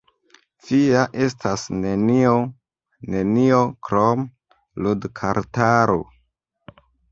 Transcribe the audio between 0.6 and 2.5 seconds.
"Vi ja estas nenio,